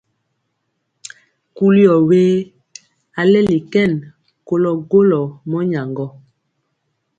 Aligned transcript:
Kuli 1.55 1.83
ɔ 1.95 1.97
we? 2.07 2.21
A 3.19 3.21
leli 3.31 3.57
kɛn 3.73 3.91
kolɔ 4.47 4.71
golɔ 4.91 5.21
mɔnyaŋgɔ. 5.49 6.05